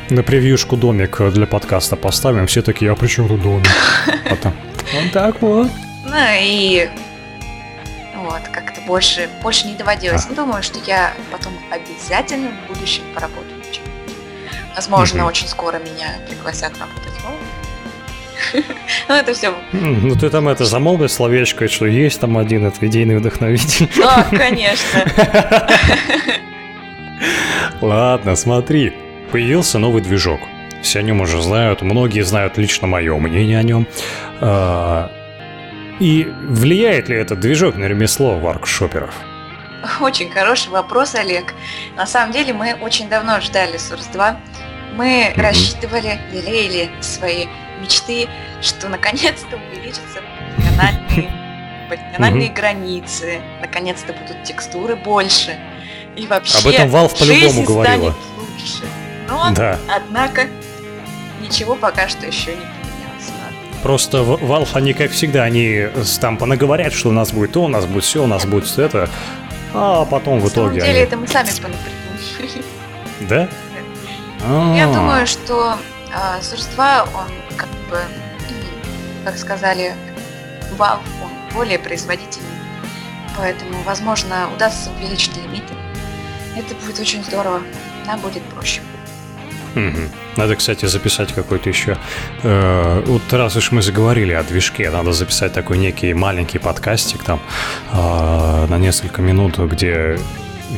[0.10, 3.68] На превьюшку домик для подкаста поставим, все такие, а при чем тут домик?
[4.42, 4.54] Там,
[4.94, 5.70] вот так вот.
[6.06, 6.90] Ну и
[8.16, 10.28] вот, как-то больше, больше не доводилось.
[10.30, 10.34] А.
[10.34, 13.62] Думаю, что я потом обязательно в будущем поработаю
[14.76, 17.22] Возможно, очень скоро меня пригласят работать в
[19.08, 19.54] Ну, это все.
[19.72, 23.90] Ну, ты там это замолвишь словечко, что есть там один это идейный вдохновитель.
[23.98, 25.06] Да, конечно.
[27.82, 28.94] Ладно, смотри.
[29.32, 30.42] Появился новый движок.
[30.82, 33.88] Все о нем уже знают, многие знают лично мое мнение о нем.
[34.42, 35.12] А,
[36.00, 39.14] и влияет ли этот движок на ремесло воркшоперов?
[40.00, 41.54] Очень хороший вопрос, Олег.
[41.96, 44.40] На самом деле мы очень давно ждали Source 2.
[44.96, 45.42] Мы mm-hmm.
[45.42, 47.46] рассчитывали, лелеяли свои
[47.82, 48.28] мечты,
[48.62, 50.22] что наконец-то увеличатся
[50.58, 51.32] канальные,
[52.14, 52.54] канальные mm-hmm.
[52.54, 55.58] границы, наконец-то будут текстуры больше,
[56.16, 58.16] и вообще Об этом Valve по-любому говорила.
[58.38, 58.84] лучше.
[59.30, 59.80] Но, да.
[59.88, 60.48] однако,
[61.42, 62.66] ничего пока что еще не.
[63.82, 65.88] Просто Valve, они, как всегда, они
[66.20, 69.10] там понаговорят, что у нас будет то, у нас будет все, у нас будет это,
[69.74, 71.00] а потом в итоге На самом деле, они...
[71.00, 72.64] это мы сами понапридумали.
[73.22, 73.48] Да?
[74.44, 74.76] А.
[74.76, 75.78] Я думаю, что
[76.10, 78.00] э, Source 2, он как бы,
[79.24, 79.94] как сказали,
[80.80, 82.48] Valve, он более производительный.
[83.38, 85.76] Поэтому, возможно, удастся увеличить лимиты.
[86.56, 87.62] Это будет очень здорово.
[88.06, 88.82] Нам будет проще.
[89.76, 90.10] Угу.
[90.38, 91.98] Надо, кстати, записать какой-то еще...
[92.44, 97.40] Э, вот раз уж мы заговорили о движке, надо записать такой некий маленький подкастик там
[97.92, 100.20] э, на несколько минут, где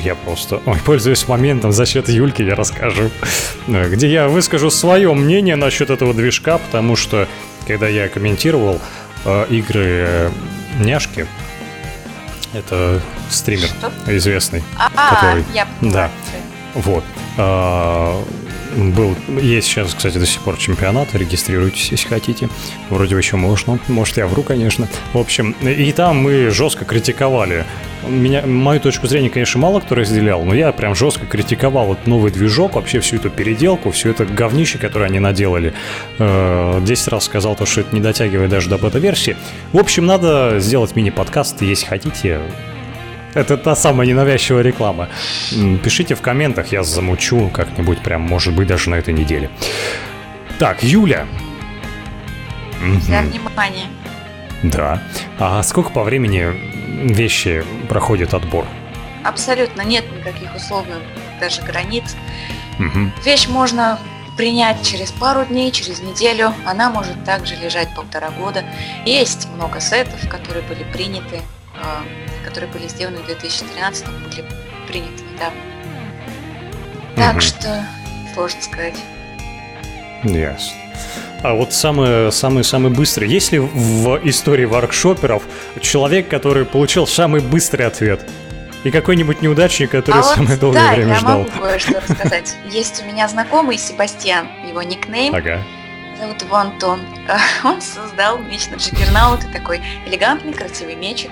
[0.04, 3.10] я просто, ой, пользуясь моментом за счет Юльки, я расскажу,
[3.68, 7.28] э, где я выскажу свое мнение насчет этого движка, потому что
[7.68, 8.80] когда я комментировал
[9.26, 10.32] э, игры э,
[10.80, 11.28] няшки,
[12.54, 13.92] это стример Что?
[14.08, 15.44] известный, а, который...
[15.54, 16.10] Я да.
[16.76, 17.04] Вот.
[17.38, 18.24] А,
[18.76, 22.50] был, есть сейчас, кстати, до сих пор чемпионат, регистрируйтесь, если хотите.
[22.90, 24.88] Вроде еще можно, может я вру, конечно.
[25.14, 27.66] В общем, и там мы жестко критиковали.
[28.08, 32.32] Меня, мою точку зрения, конечно, мало кто разделял, но я прям жестко критиковал вот новый
[32.32, 35.74] движок, вообще всю эту переделку, все это говнище, которое они наделали.
[36.20, 39.36] Э, десять раз сказал то, что это не дотягивает даже до бета-версии.
[39.72, 42.42] В общем, надо сделать мини-подкаст, если хотите,
[43.34, 45.10] это та самая ненавязчивая реклама.
[45.84, 49.50] Пишите в комментах, я замучу как-нибудь прям, может быть, даже на этой неделе.
[50.60, 51.26] Так, Юля.
[53.02, 53.88] За внимание.
[54.62, 55.02] Да.
[55.40, 58.66] А сколько по времени вещи проходят отбор?
[59.24, 61.00] Абсолютно нет никаких условных
[61.40, 62.16] даже границ.
[62.80, 63.12] Угу.
[63.24, 64.00] Вещь можно
[64.38, 66.54] принять через пару дней, через неделю.
[66.66, 68.64] Она может также лежать полтора года.
[69.06, 71.42] Есть много сетов, которые были приняты
[72.46, 74.46] которые были сделаны в 2013 были
[74.88, 75.60] приняты недавно.
[77.16, 77.86] Так что
[78.34, 78.96] сложно сказать.
[80.24, 80.83] Ясно.
[81.44, 83.28] А вот самый, самый, самый быстрый.
[83.28, 85.44] Есть ли в истории воркшоперов
[85.82, 88.22] человек, который получил самый быстрый ответ?
[88.84, 91.40] И какой-нибудь неудачник, который а самое вот, долгое да, время я ждал.
[91.40, 92.56] могу кое-что рассказать.
[92.70, 95.34] Есть у меня знакомый Себастьян, его никнейм.
[95.34, 95.62] Ага.
[96.20, 97.02] Зовут его Антон.
[97.64, 101.32] Он создал меч на Джиггернаут, такой элегантный, красивый мечик.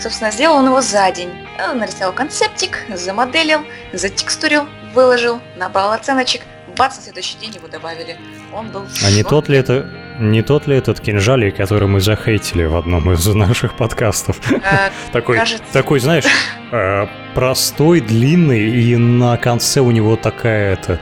[0.00, 1.30] Собственно, сделал он его за день.
[1.70, 3.60] Он нарисовал концептик, замоделил,
[3.92, 6.42] затекстурил, выложил, набрал оценочек,
[6.80, 8.16] бац, на следующий день его добавили.
[8.52, 9.86] Он был А не тот ли это
[10.18, 14.38] не тот ли этот кинжалик, который мы захейтили в одном из наших подкастов?
[14.50, 15.64] Э, такой, кажется.
[15.72, 16.24] такой, знаешь,
[16.72, 21.00] э, простой, длинный, и на конце у него такая это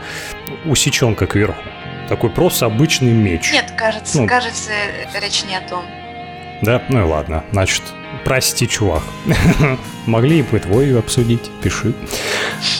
[0.64, 1.62] усеченка кверху.
[2.08, 3.52] Такой просто обычный меч.
[3.52, 4.26] Нет, кажется, Ну.
[4.26, 4.70] кажется,
[5.20, 5.84] речь не о том.
[6.62, 6.82] Да?
[6.88, 7.44] Ну и ладно.
[7.52, 7.82] Значит,
[8.24, 9.02] прости, чувак.
[10.06, 11.92] Могли бы твой обсудить, пиши.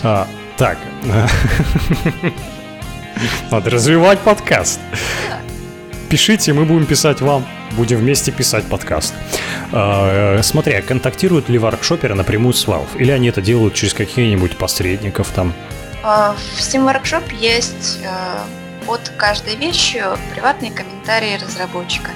[0.02, 0.26] А,
[0.56, 0.78] так.
[3.50, 4.80] Надо развивать подкаст.
[6.08, 7.46] Пишите, мы будем писать вам.
[7.72, 9.12] Будем вместе писать подкаст.
[9.72, 12.96] А, э, смотри, а контактируют ли воркшоперы напрямую с Valve?
[12.96, 15.52] Или они это делают через каких-нибудь посредников там?
[16.02, 22.10] А, В Steam Workshop есть э, под каждой вещью приватные комментарии разработчика.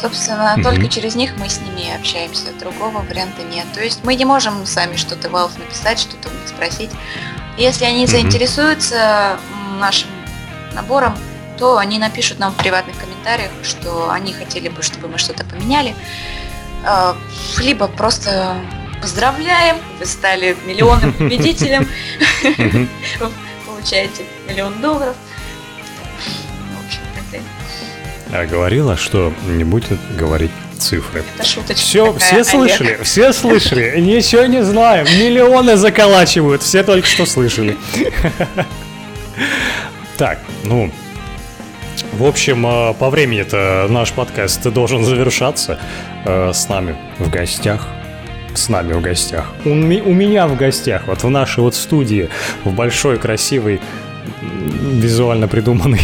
[0.00, 0.62] Собственно, Мгм.
[0.62, 2.52] только через них мы с ними общаемся.
[2.60, 3.64] Другого варианта нет.
[3.74, 6.90] То есть мы не можем сами что-то Valve написать, что-то у них спросить.
[7.58, 8.08] Если они Мгм.
[8.12, 9.38] заинтересуются
[9.78, 10.08] нашим
[10.74, 11.16] набором,
[11.58, 15.94] то они напишут нам в приватных комментариях, что они хотели бы, чтобы мы что-то поменяли.
[16.84, 17.16] А,
[17.58, 18.56] Либо просто
[19.00, 21.88] поздравляем, вы стали миллионным победителем,
[23.66, 25.16] получаете миллион долларов.
[27.32, 27.42] Это,
[28.32, 31.24] А говорила, что не будет говорить цифры.
[31.36, 32.46] это шуточка Все, такая, все Олег.
[32.76, 33.94] слышали, все слышали.
[34.00, 35.06] Ничего не знаем.
[35.06, 36.62] Миллионы заколачивают.
[36.62, 37.76] Все только что слышали.
[40.16, 40.90] Так, ну,
[42.14, 45.78] в общем, э, по времени-то наш подкаст должен завершаться.
[46.24, 47.86] Э, С нами в гостях.
[48.54, 49.52] С нами в гостях.
[49.66, 52.30] У, у меня в гостях, вот в нашей вот студии,
[52.64, 53.80] в большой, красивой,
[54.40, 56.00] визуально придуманной,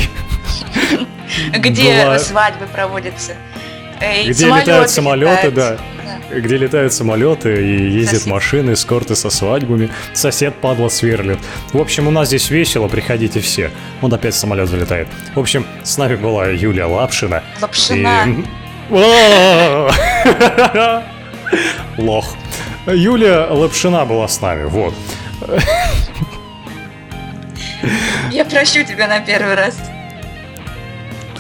[1.57, 3.33] Где свадьбы проводятся.
[4.01, 5.79] э, Где летают самолеты, да.
[6.41, 8.33] Где летают самолеты и ездят Сосед.
[8.33, 9.91] машины, эскорты со свадьбами.
[10.15, 11.39] Сосед падла сверлит.
[11.73, 13.71] В общем, у нас здесь весело, приходите все.
[14.01, 15.09] Вот опять самолет залетает.
[15.35, 17.43] В общем, с нами была Юлия Лапшина.
[17.61, 18.27] Лапшина.
[18.27, 18.45] И-!
[21.99, 22.37] Лох.
[22.87, 24.95] Юлия Лапшина была с нами, вот.
[28.31, 29.77] Я прощу тебя на первый раз.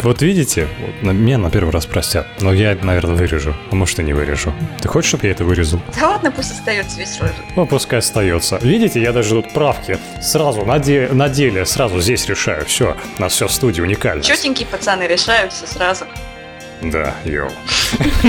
[0.02, 4.02] Вот видите, вот меня на первый раз простят, но я, наверное, вырежу, а может и
[4.02, 4.52] не вырежу.
[4.80, 5.80] Ты хочешь, чтобы я это вырезал?
[5.98, 7.36] Да ладно, пусть остается весь рожек.
[7.54, 8.58] Ну, пускай остается.
[8.62, 12.64] Видите, я даже тут правки сразу на, де- на деле, сразу здесь решаю.
[12.66, 14.24] Все, у нас все в студии уникально.
[14.24, 16.04] Четенькие пацаны решают все сразу.
[16.80, 17.48] Да, йоу.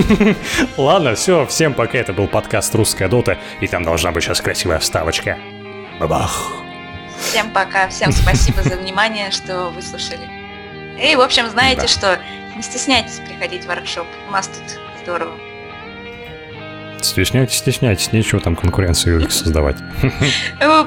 [0.77, 1.97] Ладно, все, всем пока.
[1.97, 5.39] Это был подкаст «Русская дота», и там должна быть сейчас красивая вставочка.
[5.99, 6.51] Бабах.
[7.19, 10.42] Всем пока, всем спасибо за внимание, что выслушали.
[11.01, 11.87] И, в общем, знаете, Да.
[11.87, 12.19] что
[12.55, 14.05] не стесняйтесь приходить в воркшоп.
[14.29, 15.31] У нас тут здорово.
[17.01, 19.77] Стесняйтесь, стесняйтесь, нечего там конкуренцию создавать.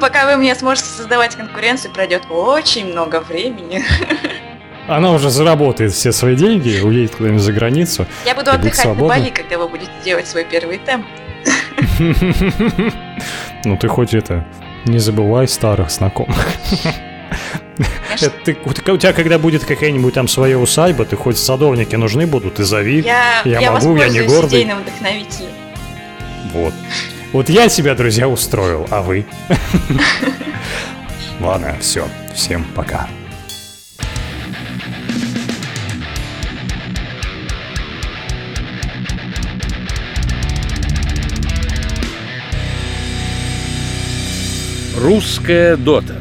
[0.00, 3.84] Пока вы мне сможете создавать конкуренцию, пройдет очень много времени.
[4.88, 8.06] Она уже заработает все свои деньги, уедет куда-нибудь за границу.
[8.24, 8.94] Я буду отдыхать на.
[8.94, 11.06] Бали, когда вы будете делать свой первый темп.
[13.64, 14.44] Ну ты хоть это,
[14.84, 16.36] не забывай старых знакомых.
[18.14, 22.54] Это ты, у тебя- когда будет какая-нибудь там своя усадьба, ты хоть садовники нужны будут,
[22.54, 23.00] ты зови.
[23.00, 24.60] Я, Я я могу, я не гордый.
[24.62, 25.50] идейным вдохновителем.
[26.54, 26.72] Вот.
[27.32, 29.26] Вот я себя, друзья, устроил, а вы?
[31.40, 32.06] Ладно, все.
[32.34, 33.08] Всем пока.
[44.96, 46.16] Русская дота.